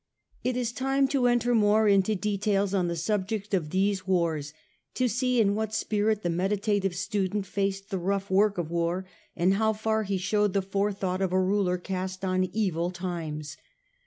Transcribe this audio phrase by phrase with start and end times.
[0.43, 4.51] It is time to enter more into details on the subject of these wars,
[4.95, 9.53] to see in what spirit the meditative student faced the rough work of war, and
[9.53, 13.57] how far he showed the forethought of a ruler cast on evil times.